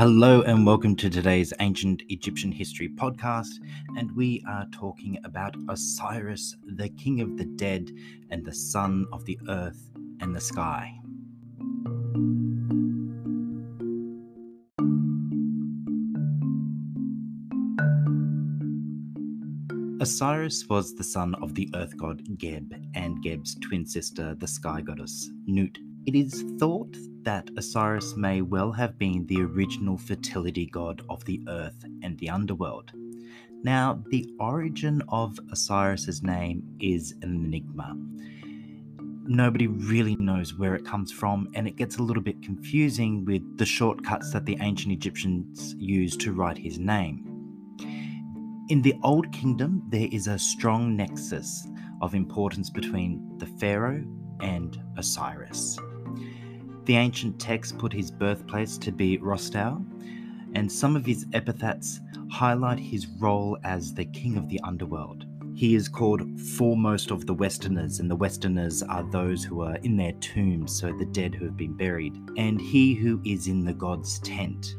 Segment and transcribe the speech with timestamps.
[0.00, 3.50] Hello, and welcome to today's Ancient Egyptian History podcast.
[3.98, 7.90] And we are talking about Osiris, the king of the dead
[8.30, 9.90] and the son of the earth
[10.22, 11.00] and the sky.
[20.00, 24.80] Osiris was the son of the earth god Geb and Geb's twin sister, the sky
[24.80, 25.76] goddess Nut.
[26.06, 31.44] It is thought that Osiris may well have been the original fertility god of the
[31.48, 32.92] earth and the underworld.
[33.62, 37.94] Now, the origin of Osiris's name is an enigma.
[39.26, 43.42] Nobody really knows where it comes from, and it gets a little bit confusing with
[43.58, 47.29] the shortcuts that the ancient Egyptians used to write his name.
[48.70, 51.66] In the Old Kingdom, there is a strong nexus
[52.00, 54.04] of importance between the pharaoh
[54.38, 55.76] and Osiris.
[56.84, 59.84] The ancient texts put his birthplace to be Rostau,
[60.54, 62.00] and some of his epithets
[62.30, 65.24] highlight his role as the king of the underworld.
[65.56, 69.96] He is called foremost of the Westerners, and the Westerners are those who are in
[69.96, 73.74] their tombs, so the dead who have been buried, and he who is in the
[73.74, 74.76] god's tent.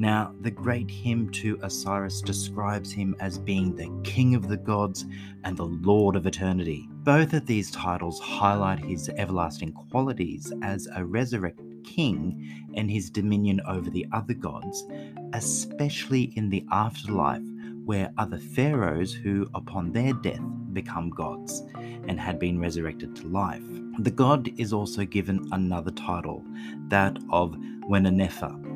[0.00, 5.04] Now, the great hymn to Osiris describes him as being the king of the gods
[5.44, 6.88] and the lord of eternity.
[7.04, 13.60] Both of these titles highlight his everlasting qualities as a resurrected king and his dominion
[13.68, 14.86] over the other gods,
[15.34, 17.44] especially in the afterlife,
[17.84, 20.40] where other pharaohs who, upon their death,
[20.72, 21.62] become gods
[22.08, 23.62] and had been resurrected to life.
[23.98, 26.42] The god is also given another title,
[26.88, 27.54] that of
[27.86, 28.69] Wenenefer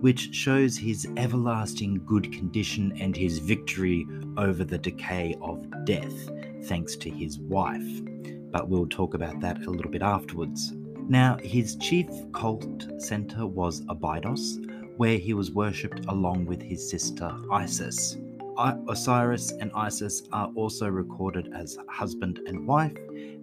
[0.00, 6.30] which shows his everlasting good condition and his victory over the decay of death,
[6.64, 8.02] thanks to his wife.
[8.50, 10.72] But we'll talk about that a little bit afterwards.
[11.08, 14.58] Now, his chief cult center was Abydos,
[14.96, 18.16] where he was worshipped along with his sister Isis.
[18.88, 22.96] Osiris and Isis are also recorded as husband and wife,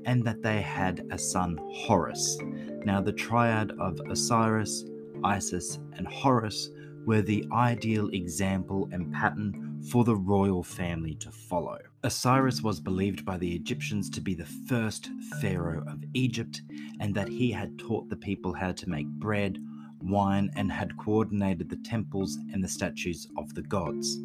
[0.05, 2.37] and that they had a son Horus.
[2.83, 4.85] Now, the triad of Osiris,
[5.23, 6.69] Isis, and Horus
[7.05, 11.77] were the ideal example and pattern for the royal family to follow.
[12.03, 15.09] Osiris was believed by the Egyptians to be the first
[15.41, 16.61] pharaoh of Egypt,
[16.99, 19.57] and that he had taught the people how to make bread,
[19.99, 24.15] wine, and had coordinated the temples and the statues of the gods.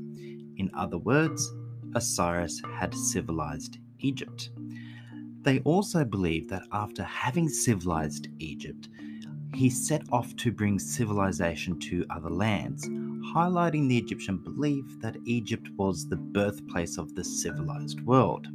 [0.57, 1.53] In other words,
[1.95, 4.51] Osiris had civilized Egypt.
[5.43, 8.89] They also believed that after having civilized Egypt,
[9.55, 12.89] he set off to bring civilization to other lands,
[13.35, 18.47] highlighting the Egyptian belief that Egypt was the birthplace of the civilized world.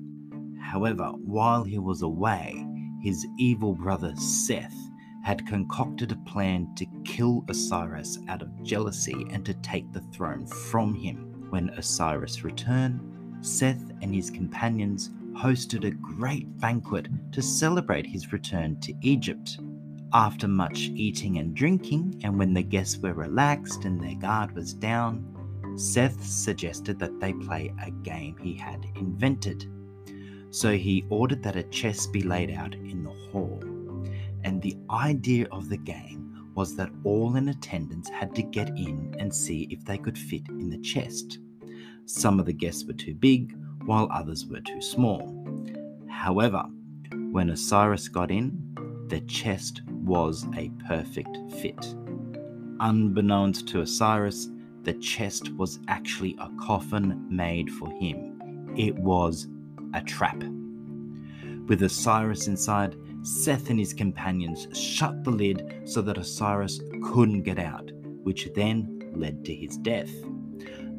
[0.60, 2.66] However, while he was away,
[3.02, 4.78] his evil brother Seth
[5.24, 10.46] had concocted a plan to kill Osiris out of jealousy and to take the throne
[10.46, 11.48] from him.
[11.50, 13.00] When Osiris returned,
[13.42, 19.60] Seth and his companions hosted a great banquet to celebrate his return to Egypt.
[20.16, 24.72] After much eating and drinking, and when the guests were relaxed and their guard was
[24.72, 25.26] down,
[25.76, 29.66] Seth suggested that they play a game he had invented.
[30.52, 33.60] So he ordered that a chest be laid out in the hall.
[34.44, 39.16] And the idea of the game was that all in attendance had to get in
[39.18, 41.40] and see if they could fit in the chest.
[42.06, 45.44] Some of the guests were too big, while others were too small.
[46.08, 46.64] However,
[47.32, 48.60] when Osiris got in,
[49.08, 51.96] the chest was a perfect fit.
[52.80, 54.50] Unbeknownst to Osiris,
[54.84, 58.74] the chest was actually a coffin made for him.
[58.76, 59.48] It was
[59.94, 60.44] a trap.
[61.68, 67.58] With Osiris inside, Seth and his companions shut the lid so that Osiris couldn't get
[67.58, 67.90] out,
[68.24, 70.12] which then led to his death.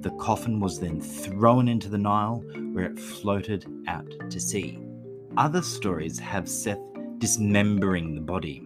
[0.00, 2.42] The coffin was then thrown into the Nile,
[2.72, 4.78] where it floated out to sea.
[5.36, 6.81] Other stories have Seth
[7.19, 8.62] dismembering the body.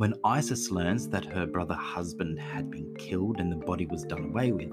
[0.00, 4.30] When Isis learns that her brother husband had been killed and the body was done
[4.30, 4.72] away with,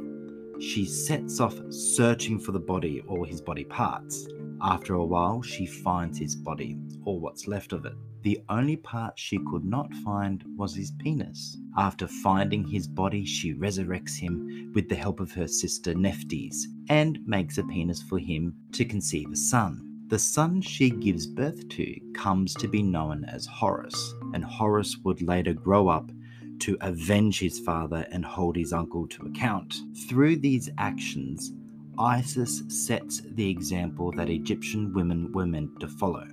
[0.61, 4.25] she sets off searching for the body or his body parts.
[4.61, 7.91] After a while, she finds his body, or what's left of it.
[8.21, 11.57] The only part she could not find was his penis.
[11.75, 17.19] After finding his body, she resurrects him with the help of her sister Nephthys and
[17.25, 19.87] makes a penis for him to conceive a son.
[20.09, 25.19] The son she gives birth to comes to be known as Horus, and Horus would
[25.23, 26.11] later grow up
[26.59, 29.75] to avenge his father and hold his uncle to account.
[30.07, 31.53] Through these actions,
[31.97, 36.27] Isis sets the example that Egyptian women were meant to follow.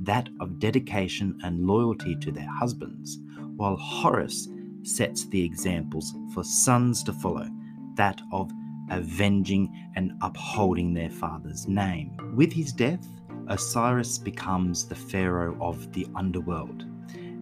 [0.00, 3.18] that of dedication and loyalty to their husbands,
[3.56, 4.48] while Horus
[4.82, 7.48] sets the examples for sons to follow,
[7.96, 8.50] that of
[8.90, 12.16] avenging and upholding their father's name.
[12.34, 13.06] With his death,
[13.48, 16.84] Osiris becomes the pharaoh of the underworld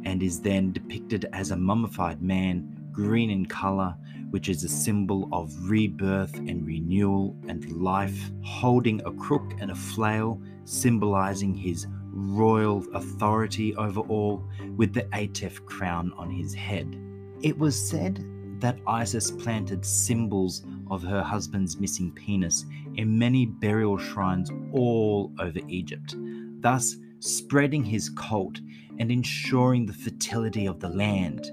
[0.06, 3.94] and is then depicted as a mummified man, green in color,
[4.30, 9.74] which is a symbol of rebirth and renewal and life, holding a crook and a
[9.74, 14.44] flail, symbolizing his royal authority over all,
[14.76, 16.96] with the Atef crown on his head.
[17.42, 18.24] It was said
[18.60, 22.64] that Isis planted symbols of her husband's missing penis
[22.94, 26.14] in many burial shrines all over Egypt,
[26.60, 28.60] thus spreading his cult
[28.98, 31.50] and ensuring the fertility of the land.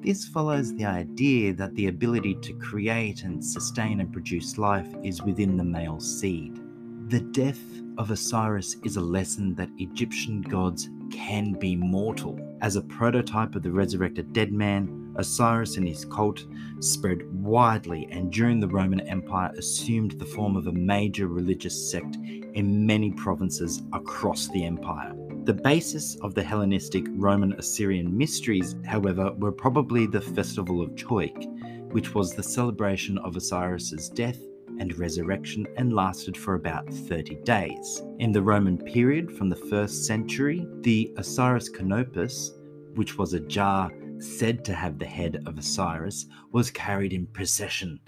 [0.00, 5.22] This follows the idea that the ability to create and sustain and produce life is
[5.22, 6.60] within the male seed.
[7.08, 7.60] The death
[7.96, 12.38] of Osiris is a lesson that Egyptian gods can be mortal.
[12.60, 16.44] As a prototype of the resurrected dead man, Osiris and his cult
[16.80, 22.16] spread widely and during the Roman Empire assumed the form of a major religious sect
[22.54, 25.12] in many provinces across the empire.
[25.44, 31.92] The basis of the Hellenistic Roman Osirian mysteries, however, were probably the festival of Choik,
[31.92, 34.38] which was the celebration of Osiris's death
[34.80, 38.02] and resurrection and lasted for about 30 days.
[38.18, 42.52] In the Roman period from the 1st century, the Osiris Canopus,
[42.94, 43.92] which was a jar
[44.24, 48.00] said to have the head of Osiris, was carried in procession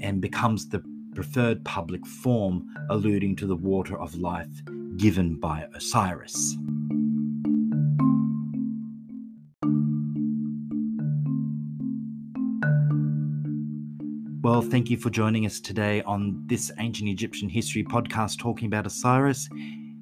[0.00, 0.82] and becomes the
[1.14, 4.62] preferred public form, alluding to the water of life
[4.96, 6.56] given by Osiris.
[14.42, 18.86] Well, thank you for joining us today on this Ancient Egyptian History podcast talking about
[18.86, 19.48] Osiris.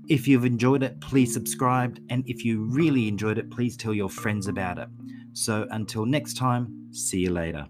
[0.06, 1.98] If you've enjoyed it, please subscribe.
[2.10, 4.88] And if you really enjoyed it, please tell your friends about it.
[5.34, 7.66] So until next time, see you later.